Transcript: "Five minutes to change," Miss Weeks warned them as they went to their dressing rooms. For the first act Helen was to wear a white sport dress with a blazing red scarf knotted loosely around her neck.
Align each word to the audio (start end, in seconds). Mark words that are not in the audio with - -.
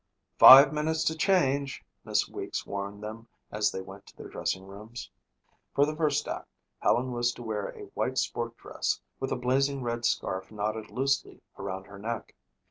"Five 0.39 0.73
minutes 0.73 1.03
to 1.03 1.15
change," 1.15 1.85
Miss 2.03 2.27
Weeks 2.27 2.65
warned 2.65 3.03
them 3.03 3.27
as 3.51 3.71
they 3.71 3.83
went 3.83 4.07
to 4.07 4.17
their 4.17 4.29
dressing 4.29 4.65
rooms. 4.65 5.11
For 5.75 5.85
the 5.85 5.95
first 5.95 6.27
act 6.27 6.47
Helen 6.79 7.11
was 7.11 7.31
to 7.33 7.43
wear 7.43 7.67
a 7.67 7.83
white 7.93 8.17
sport 8.17 8.57
dress 8.57 8.99
with 9.19 9.31
a 9.31 9.35
blazing 9.37 9.83
red 9.83 10.03
scarf 10.05 10.49
knotted 10.49 10.89
loosely 10.89 11.43
around 11.55 11.83
her 11.85 11.99
neck. 11.99 12.33